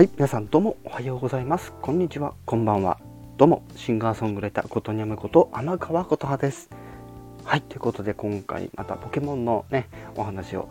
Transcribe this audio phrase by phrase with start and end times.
[0.00, 1.74] はい、皆さんどうもおはようございます。
[1.82, 2.98] こんにちは、こんばんは。
[3.36, 6.70] どうも、シンガーソングライターことにゃむこと天川琴葉です。
[7.44, 10.70] はい、ということで今回またポケモンのね、お話を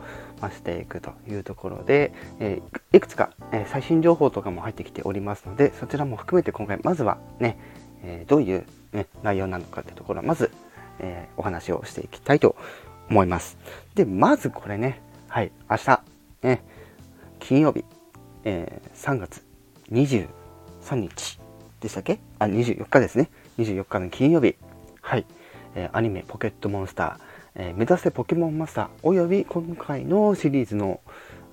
[0.52, 7.60] していくというところで、えー、いくつか、えー、最新情報とかも入ってきておりますので、そちらも含めて今回まずはね、
[8.02, 10.50] えー、どういう、ね、内容なのかというところをまず、
[10.98, 12.56] えお話をしていきたいと
[13.12, 13.60] 思います。
[13.94, 16.02] で、まずこれね、はい、明日、
[16.42, 16.64] ね、
[17.40, 17.86] 金曜日、
[18.44, 19.44] えー、3月
[19.92, 20.28] 23
[20.96, 21.40] 日
[21.80, 22.20] でしたっけ？
[22.40, 23.30] あ、24日ですね。
[23.58, 24.56] 24日の金曜日。
[25.02, 25.26] はい。
[25.76, 27.18] えー、アニメポケットモンスター、
[27.56, 31.00] えー、目指せポケモンマスターおよび今回のシリーズの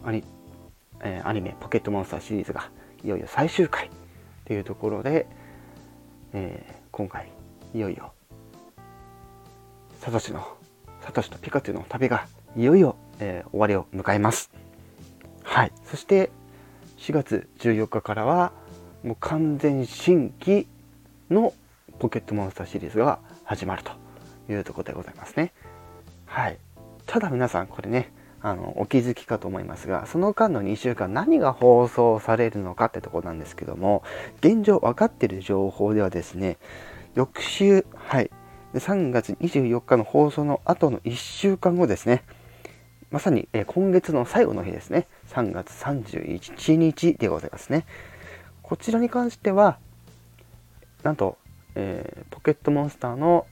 [0.05, 0.25] アニ,、
[1.03, 2.71] えー、アニメポケットモンスターシリーズが
[3.05, 3.91] いよいよ最終回
[4.47, 5.27] というところで、
[6.33, 7.31] え今回
[7.75, 8.13] いよいよ
[10.01, 10.47] サトシの
[11.03, 14.51] サトシとピカチュウの旅がいよいよ、え終わりを迎えます。
[15.43, 15.73] はい。
[15.85, 16.31] そして
[16.99, 18.53] 4月14日からは
[19.03, 20.67] もう完全新規
[21.31, 21.53] の
[21.99, 23.93] ポケットモンスターシリーズが始まると
[24.53, 25.53] いうところでございますね。
[26.27, 26.59] はい。
[27.07, 34.03] ただ皆さんこれね、あのお気づきかと思いますがその間の2週間何が放送されるのかってとこなんですけども
[34.39, 36.59] 現状分かってる情報ではですね
[37.15, 38.31] 翌週はい
[38.75, 42.25] 3月24日の放送の後の1週間後ですね
[43.11, 45.07] まさに、え今月の最後の日ですね。
[45.29, 47.87] 3月31日でございますね。
[48.63, 49.79] こちらに関しては
[51.05, 51.39] なんと、
[51.77, 53.47] えー、ポケットモンスターの、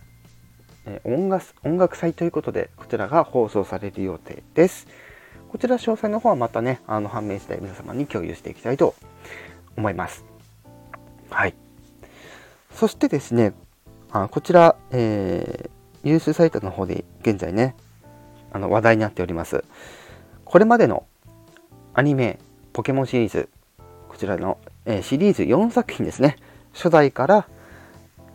[0.87, 4.89] えー、音楽音楽祭ということでこちらが放送される予定です。
[5.49, 8.97] こちら詳細の方はまたねあの判明次第皆様に共有していきたいと
[9.77, 10.25] 思います。
[11.31, 11.55] はい。
[12.73, 13.55] そしてですね
[14.11, 17.77] あこちら、えー、ニュースサイトの方で現在ね
[18.55, 19.65] あの話題になっております。
[20.45, 21.05] これまでの
[21.93, 22.39] アニメ
[22.73, 23.49] ポケモンシリーズ
[24.09, 26.37] こちらの、えー、シリーズ4作品ですね。
[26.73, 27.49] 初代から、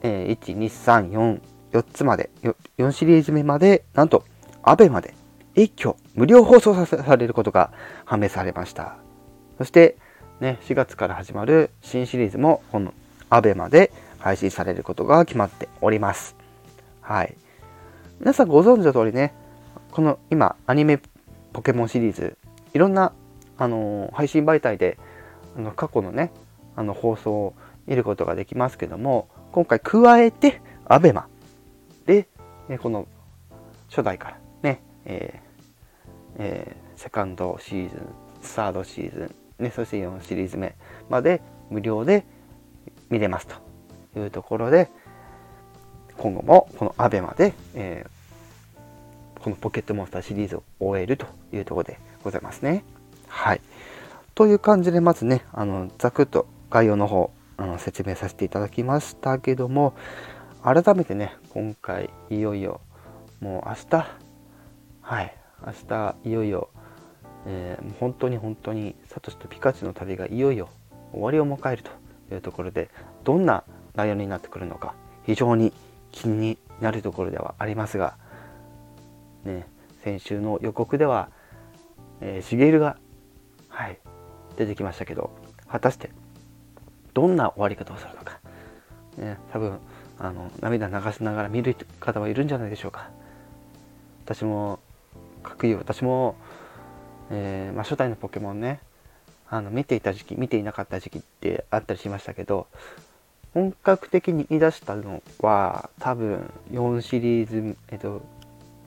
[0.02, 1.40] えー、1234
[1.72, 2.30] 4つまで
[2.78, 4.24] 4, シリーズ目までなんと
[4.64, 5.14] ABE で
[5.56, 7.72] 一挙無料放送されることが
[8.06, 8.98] 判明されました。
[9.58, 9.98] そして
[10.42, 12.94] ね4月から始まる新シリーズもこの
[13.30, 16.36] ABEMA で配信されることが決まっております。
[17.02, 17.36] はい。
[18.20, 19.34] 皆さんご存知の通りね
[19.92, 21.00] この今アニメ
[21.54, 22.38] ポケモンシリーズ
[22.74, 23.14] いろんな
[23.58, 24.98] あの配信媒体で
[25.58, 26.32] あの過去のね
[26.76, 27.54] あの放送を
[27.88, 31.24] 見ることができますけども今回加えて ABEMA
[32.06, 32.28] で、
[32.68, 33.08] ね、この
[33.90, 35.50] 初代からね、えー
[36.38, 38.00] えー、セカンドシーズン
[38.42, 40.76] サードシーズン、ね、そして4シリーズ目
[41.10, 42.26] まで無料で
[43.10, 43.48] 見れます
[44.14, 44.90] というところで
[46.18, 48.19] 今後もこの ABEMA で、えー、
[49.50, 52.84] このポケットモンスターシリーズを終えるというところでございますね。
[53.28, 53.62] はい。
[54.36, 59.96] という感じで、まずね、あの、ざくっと概要の方、あの説明させていただきましたけども、
[60.64, 62.80] 改めてね、今回、いよいよ、
[63.42, 64.08] もう明日、
[65.02, 66.70] はい、明日、いよいよ、
[67.48, 70.70] えー、本当に本当に、サトシとピカチュウの旅がいよいよ
[71.12, 71.90] 終わりを迎えると
[72.34, 72.90] いうところで、
[73.24, 73.64] どんな
[73.96, 74.94] 内容になってくるのか、
[75.26, 75.74] 非常に
[76.12, 78.16] 気になるところではありますが、
[79.46, 79.68] ね、
[80.04, 81.30] 先週の予告では、
[82.22, 82.98] えー、シゲルが
[83.70, 84.00] はい
[84.58, 85.32] 出てきましたけど
[85.68, 86.12] 果たして
[87.14, 88.40] どんな終わり方をするのか、
[89.18, 89.80] ね、多分
[90.20, 93.10] あの涙流しながら見る方はいるんじゃないでしょうか。
[94.26, 94.80] 私も
[95.42, 96.36] 各有私も、
[97.32, 98.80] えー、まあ、初代のポケモンね
[99.50, 102.68] あの見ていた時期見ていなかった時期ってあったりしましたけど
[103.54, 108.22] 本格的に言い出したのは多分4シリーズ、えっと、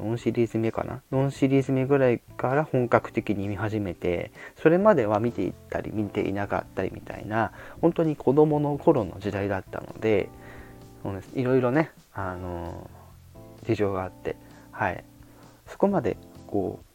[0.00, 10.28] 4シリーズ目かな？4シリーズ目ぐらいから本格的に見始めてそれまでは見ていったり見ていなかったりみたいな本当に子供の頃の時代だったので
[11.02, 11.31] そうです。
[11.34, 12.91] いろいろねあの
[13.66, 14.36] 事情があって
[14.70, 15.04] はい。
[15.69, 16.16] そこまで
[16.47, 16.86] こう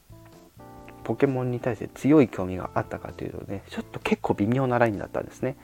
[1.04, 5.56] ポケモンに対して強い興味があったかというとねちょっと結構微妙なラインだったんですね。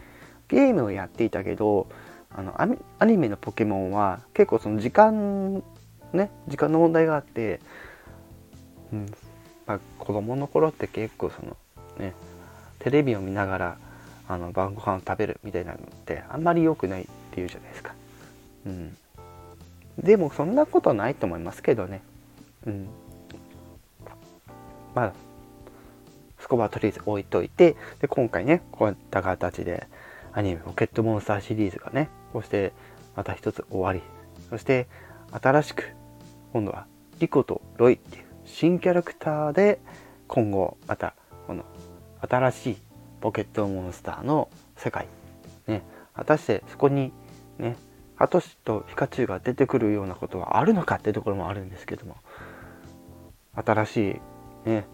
[0.47, 1.87] ゲームをやっていたけど
[2.35, 2.59] あの
[2.99, 5.63] アニメのポケモンは結構その時間
[6.13, 7.59] ね時間の問題があって、
[8.91, 9.05] うん
[9.65, 11.57] まあ、子供の頃って結構その
[11.97, 12.13] ね
[12.79, 13.77] テレビを見ながら
[14.27, 17.93] あの晩ご飯を食べるみたいなのってあんまり良くないっていうじゃないですか。
[18.65, 18.97] うん、
[20.01, 22.01] でもそんなことないと思いますけどね。
[22.65, 22.87] うん、
[24.95, 25.13] まあ
[26.39, 29.87] そこはとりあえず置いといてで今回ねこういった形で
[30.33, 32.73] アニメ「ポケットモンスター」シリーズがねこうして
[33.15, 34.01] また一つ終わり
[34.49, 34.87] そして
[35.31, 35.93] 新しく
[36.53, 36.85] 今度は
[37.19, 39.79] リコとロイっていう新キャラクターで
[40.27, 41.15] 今後また
[41.47, 41.65] この
[42.21, 42.77] 新しい
[43.21, 45.07] ポケットモンスターの世界
[45.67, 45.81] ね。
[46.13, 47.11] 果たしてそこに
[47.57, 47.75] ね
[48.15, 52.17] ハトシとピカチュウが出てくるようなことはあるのかっていうところもあるんですけども。
[53.55, 54.21] 新し
[54.65, 54.85] いね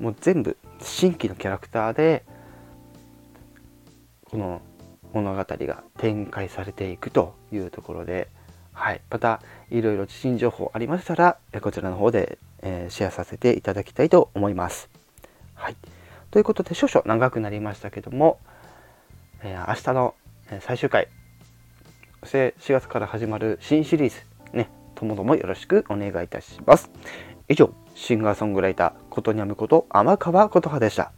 [0.00, 2.24] もう全部新規のキャラクターで
[4.24, 4.62] この
[5.12, 8.28] 物語が展開されていくというところで、
[8.80, 14.88] はい、またいろいろ地震情報ありましたらこちらの方で、えー、シェアさせていただきたいと思います。
[15.54, 15.76] はい、
[16.30, 18.38] ということで少々長くなりましたけども、
[19.42, 20.14] えー、明日の
[20.60, 21.08] 最終回
[22.20, 24.16] そして4月から始まる新シリーズ
[24.56, 26.90] ねともどもよろしくお願いいたします。
[27.50, 31.12] 以上シンガーソングライターことにゃむこと天川琴葉でした。